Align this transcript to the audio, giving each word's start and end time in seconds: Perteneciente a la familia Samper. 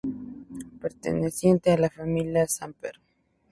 Perteneciente 0.81 1.69
a 1.71 1.77
la 1.77 1.91
familia 1.91 2.47
Samper. 2.47 2.99